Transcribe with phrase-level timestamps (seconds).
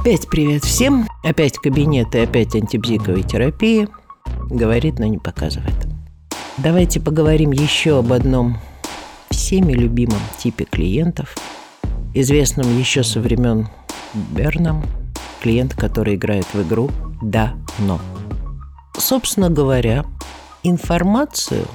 [0.00, 3.88] Опять привет всем, опять кабинет и опять антибзиковой терапии.
[4.48, 5.74] Говорит, но не показывает.
[6.56, 8.58] Давайте поговорим еще об одном
[9.30, 11.34] всеми любимом типе клиентов,
[12.14, 13.66] известном еще со времен
[14.14, 14.84] Берном,
[15.42, 16.90] клиент, который играет в игру
[17.20, 18.00] «Да, но».
[18.96, 20.06] Собственно говоря,
[20.62, 21.66] информацию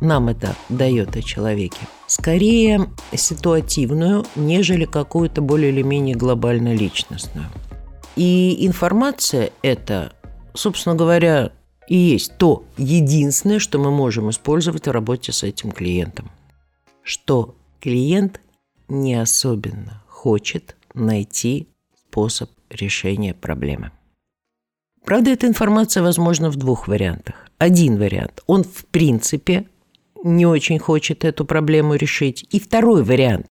[0.00, 1.78] нам это дает о человеке
[2.10, 7.46] скорее ситуативную, нежели какую-то более или менее глобально личностную.
[8.16, 10.12] И информация это,
[10.52, 11.52] собственно говоря,
[11.86, 16.32] и есть то единственное, что мы можем использовать в работе с этим клиентом.
[17.04, 18.40] Что клиент
[18.88, 23.92] не особенно хочет найти способ решения проблемы.
[25.04, 27.46] Правда, эта информация возможна в двух вариантах.
[27.58, 28.42] Один вариант.
[28.48, 29.68] Он в принципе
[30.24, 32.46] не очень хочет эту проблему решить.
[32.50, 33.46] И второй вариант.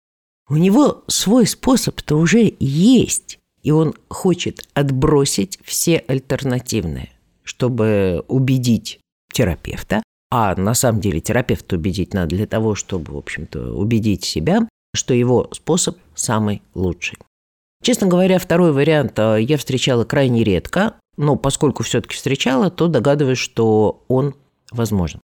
[0.48, 7.10] У него свой способ-то уже есть, и он хочет отбросить все альтернативные,
[7.44, 9.00] чтобы убедить
[9.34, 14.68] терапевта, а на самом деле терапевта убедить надо для того, чтобы, в общем-то, убедить себя,
[14.96, 17.18] что его способ самый лучший.
[17.84, 23.38] Честно говоря, второй вариант э, я встречала крайне редко, но поскольку все-таки встречала, то догадываюсь,
[23.38, 24.36] что он
[24.72, 25.22] возможен.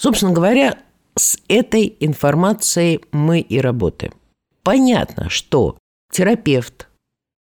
[0.00, 0.78] Собственно говоря,
[1.14, 4.14] с этой информацией мы и работаем.
[4.62, 5.76] Понятно, что
[6.10, 6.88] терапевт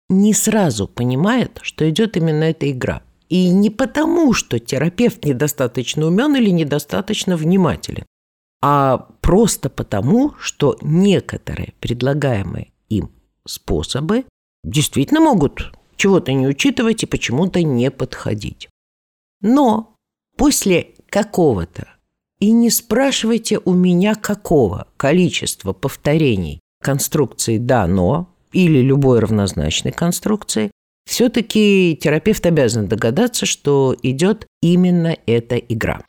[0.09, 3.03] не сразу понимает, что идет именно эта игра.
[3.29, 8.07] И не потому, что терапевт недостаточно умен или недостаточно внимателен,
[8.63, 13.11] а просто потому, что некоторые предлагаемые им
[13.45, 14.25] способы
[14.63, 18.67] действительно могут чего-то не учитывать и почему-то не подходить.
[19.41, 19.93] Но
[20.37, 21.96] после какого-то
[22.39, 30.71] и не спрашивайте у меня какого количества повторений конструкции «да, но» или любой равнозначной конструкции,
[31.05, 36.01] все-таки терапевт обязан догадаться, что идет именно эта игра.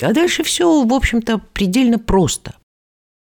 [0.00, 2.56] А дальше все, в общем-то, предельно просто.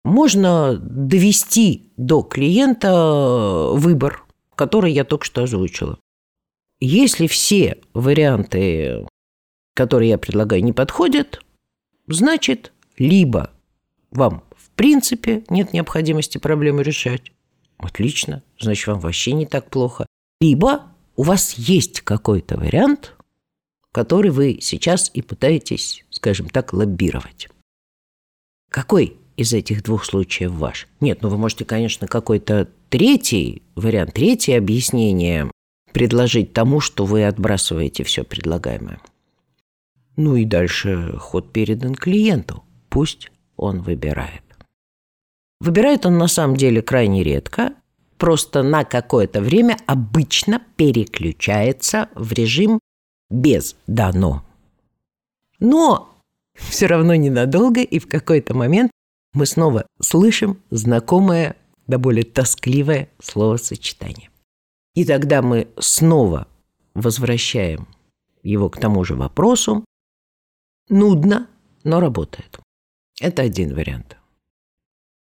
[0.03, 5.97] Можно довести до клиента выбор, который я только что озвучила.
[6.79, 9.07] Если все варианты,
[9.75, 11.41] которые я предлагаю, не подходят,
[12.07, 13.51] Значит, либо
[14.11, 17.31] вам в принципе нет необходимости проблему решать.
[17.77, 20.05] Отлично, значит, вам вообще не так плохо.
[20.39, 20.83] Либо
[21.15, 23.15] у вас есть какой-то вариант,
[23.91, 27.49] который вы сейчас и пытаетесь, скажем так, лоббировать.
[28.69, 30.87] Какой из этих двух случаев ваш?
[30.99, 35.51] Нет, ну вы можете, конечно, какой-то третий вариант, третье объяснение
[35.91, 38.99] предложить тому, что вы отбрасываете все предлагаемое.
[40.17, 42.63] Ну и дальше ход передан клиенту.
[42.89, 44.43] Пусть он выбирает.
[45.59, 47.73] Выбирает он на самом деле крайне редко,
[48.17, 52.79] просто на какое-то время обычно переключается в режим
[53.29, 54.43] без «дано».
[55.59, 56.15] Но
[56.55, 58.91] все равно ненадолго, и в какой-то момент
[59.33, 61.55] мы снова слышим знакомое,
[61.85, 64.29] да более тоскливое словосочетание.
[64.95, 66.47] И тогда мы снова
[66.95, 67.87] возвращаем
[68.41, 69.85] его к тому же вопросу,
[70.89, 71.47] Нудно,
[71.83, 72.59] но работает.
[73.19, 74.17] Это один вариант.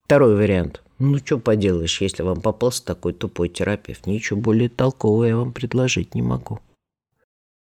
[0.04, 0.82] Второй вариант.
[0.98, 6.14] Ну, что поделаешь, если вам попался такой тупой терапевт, ничего более толкового я вам предложить
[6.14, 6.60] не могу.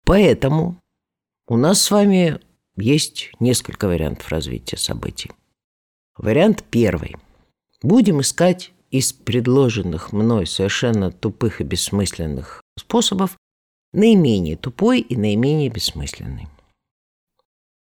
[0.03, 0.77] Поэтому
[1.47, 2.39] у нас с вами
[2.75, 5.31] есть несколько вариантов развития событий.
[6.17, 7.15] Вариант первый.
[7.81, 13.37] Будем искать из предложенных мной совершенно тупых и бессмысленных способов
[13.93, 16.47] наименее тупой и наименее бессмысленный.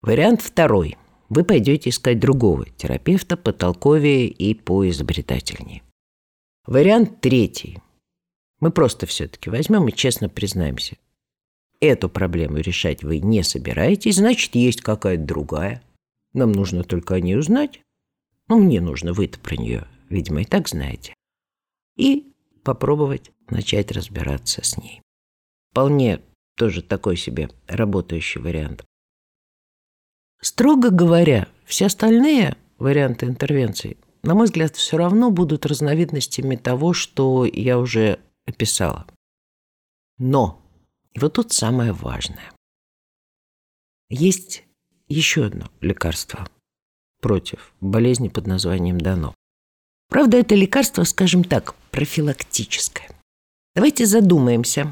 [0.01, 0.97] Вариант второй.
[1.29, 5.83] Вы пойдете искать другого терапевта потолковее и поизобретательнее.
[6.65, 7.79] Вариант третий.
[8.59, 10.97] Мы просто все-таки возьмем и честно признаемся.
[11.79, 15.83] Эту проблему решать вы не собираетесь, значит, есть какая-то другая.
[16.33, 17.81] Нам нужно только о ней узнать.
[18.47, 21.13] Ну, мне нужно, вы-то про нее, видимо, и так знаете.
[21.95, 22.33] И
[22.63, 25.01] попробовать начать разбираться с ней.
[25.69, 26.21] Вполне
[26.55, 28.83] тоже такой себе работающий вариант.
[30.41, 37.45] Строго говоря, все остальные варианты интервенций, на мой взгляд, все равно будут разновидностями того, что
[37.45, 39.07] я уже описала.
[40.17, 40.61] Но,
[41.13, 42.51] и вот тут самое важное.
[44.09, 44.63] Есть
[45.07, 46.47] еще одно лекарство
[47.21, 49.33] против болезни под названием дано.
[50.09, 53.09] Правда, это лекарство, скажем так, профилактическое.
[53.75, 54.91] Давайте задумаемся.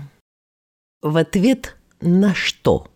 [1.02, 2.88] В ответ на что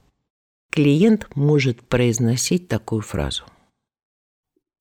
[0.73, 3.43] клиент может произносить такую фразу.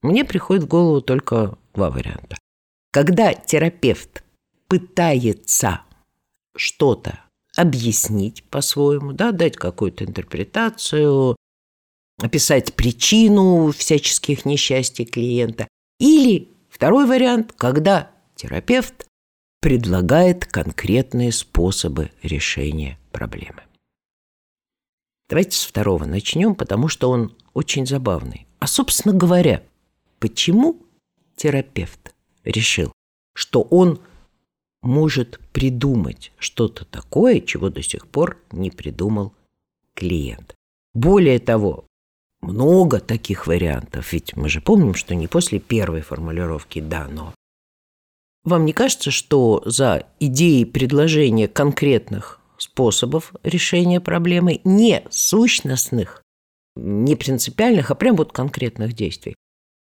[0.00, 2.38] Мне приходит в голову только два варианта.
[2.90, 4.24] Когда терапевт
[4.68, 5.82] пытается
[6.56, 7.20] что-то
[7.58, 11.36] объяснить по-своему, да, дать какую-то интерпретацию,
[12.22, 15.68] описать причину всяческих несчастий клиента.
[16.00, 19.06] Или второй вариант, когда терапевт
[19.60, 23.62] предлагает конкретные способы решения проблемы.
[25.32, 28.46] Давайте с второго начнем, потому что он очень забавный.
[28.58, 29.62] А, собственно говоря,
[30.18, 30.76] почему
[31.36, 32.14] терапевт
[32.44, 32.92] решил,
[33.34, 33.98] что он
[34.82, 39.32] может придумать что-то такое, чего до сих пор не придумал
[39.94, 40.54] клиент.
[40.92, 41.86] Более того,
[42.42, 47.32] много таких вариантов, ведь мы же помним, что не после первой формулировки «да, но».
[48.44, 52.41] Вам не кажется, что за идеей предложения конкретных
[52.72, 56.22] способов решения проблемы, не сущностных,
[56.74, 59.34] не принципиальных, а прям вот конкретных действий,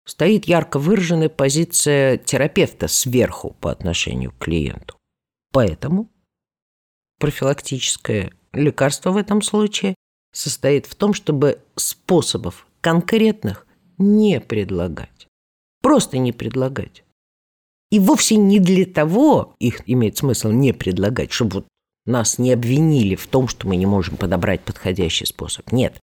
[0.08, 4.98] стоит ярко выраженная позиция терапевта сверху по отношению к клиенту.
[5.52, 6.10] Поэтому
[7.20, 9.94] профилактическое лекарство в этом случае
[10.34, 13.68] состоит в том, чтобы способов конкретных
[14.00, 15.28] не предлагать.
[15.82, 17.04] Просто не предлагать.
[17.92, 21.68] И вовсе не для того их имеет смысл не предлагать, чтобы вот
[22.10, 25.72] нас не обвинили в том, что мы не можем подобрать подходящий способ.
[25.72, 26.00] Нет.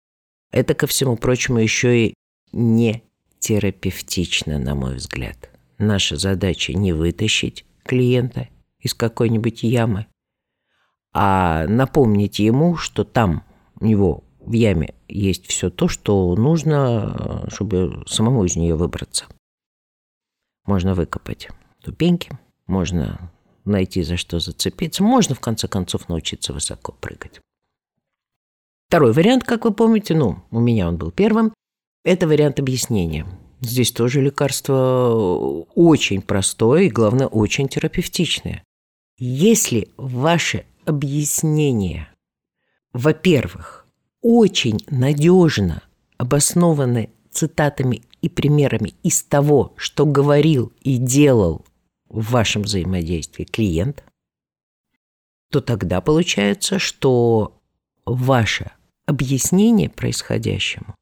[0.50, 2.14] Это, ко всему прочему, еще и
[2.53, 3.03] не
[3.38, 5.50] терапевтично, на мой взгляд.
[5.79, 8.49] Наша задача не вытащить клиента
[8.81, 10.06] из какой-нибудь ямы,
[11.12, 13.44] а напомнить ему, что там
[13.81, 19.26] у него в яме есть все то, что нужно, чтобы самому из нее выбраться.
[20.64, 21.49] Можно выкопать
[21.81, 23.31] ступеньки, можно
[23.66, 27.40] найти за что зацепиться, можно в конце концов научиться высоко прыгать.
[28.88, 31.52] Второй вариант, как вы помните, ну, у меня он был первым,
[32.04, 33.26] это вариант объяснения.
[33.60, 38.62] Здесь тоже лекарство очень простое и, главное, очень терапевтичное.
[39.18, 42.08] Если ваше объяснение,
[42.92, 43.86] во-первых,
[44.22, 45.82] очень надежно
[46.16, 51.64] обоснованы цитатами и примерами из того, что говорил и делал
[52.08, 54.05] в вашем взаимодействии клиент,
[55.50, 57.61] то тогда получается, что
[58.05, 58.73] ваше
[59.06, 60.94] объяснение происходящему,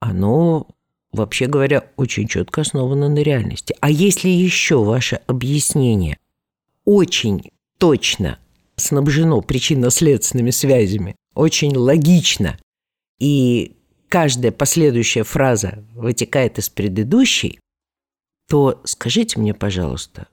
[0.00, 0.68] оно,
[1.12, 3.74] вообще говоря, очень четко основано на реальности.
[3.80, 6.18] А если еще ваше объяснение
[6.84, 8.38] очень точно
[8.76, 12.58] снабжено причинно-следственными связями, очень логично,
[13.18, 13.76] и
[14.08, 17.58] каждая последующая фраза вытекает из предыдущей,
[18.48, 20.28] то скажите мне, пожалуйста,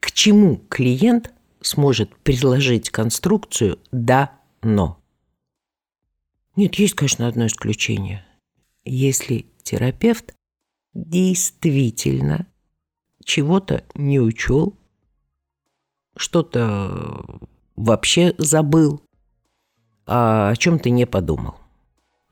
[0.00, 4.32] к чему клиент сможет предложить конструкцию «да,
[4.62, 5.00] но»?
[6.56, 8.24] Нет, есть, конечно, одно исключение.
[8.84, 10.34] Если терапевт
[10.92, 12.46] действительно
[13.24, 14.78] чего-то не учел,
[16.16, 17.40] что-то
[17.74, 19.02] вообще забыл,
[20.06, 21.56] а о чем ты не подумал.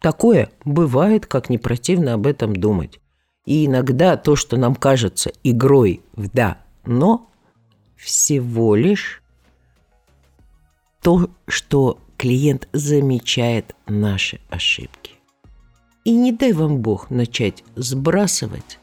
[0.01, 3.01] Такое бывает, как не противно об этом думать.
[3.45, 7.31] И иногда то, что нам кажется игрой в «да», но
[7.97, 9.23] всего лишь
[11.01, 15.13] то, что клиент замечает наши ошибки.
[16.05, 18.79] И не дай вам Бог начать сбрасывать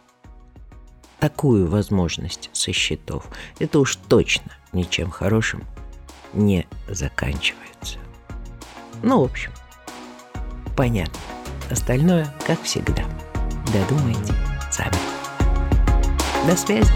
[1.19, 3.29] такую возможность со счетов.
[3.59, 5.63] Это уж точно ничем хорошим
[6.33, 7.97] не заканчивается.
[9.03, 9.51] Ну, в общем,
[10.75, 11.19] понятно.
[11.69, 13.03] Остальное, как всегда,
[13.73, 14.33] додумайте
[14.79, 14.91] Jessheim.
[16.47, 16.87] Bis später.